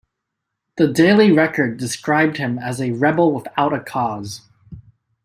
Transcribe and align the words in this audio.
The 0.77 0.87
Daily 0.91 1.31
Record 1.31 1.77
described 1.77 2.37
him 2.37 2.57
as 2.57 2.81
a 2.81 2.89
"rebel- 2.89 3.31
without-a-cause". 3.33 4.41